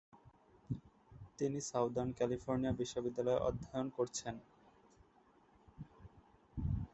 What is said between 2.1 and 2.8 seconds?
California